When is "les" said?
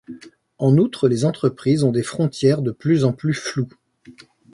1.07-1.25